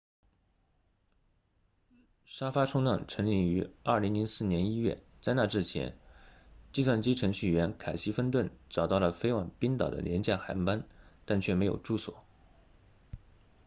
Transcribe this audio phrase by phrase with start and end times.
[2.25, 5.95] 沙发冲浪成立于2004年1月在那之前
[6.71, 10.87] 计算机程序员凯西芬顿 casey fenton 找到了飞往冰岛的廉价航班
[11.25, 12.23] 但却没有住所